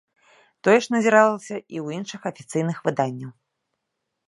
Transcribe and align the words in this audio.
Тое 0.67 0.77
ж 0.85 0.93
назіралася 0.95 1.55
і 1.59 1.77
ў 1.83 1.99
іншых 1.99 2.21
афіцыйных 2.31 2.77
выданняў. 2.89 3.31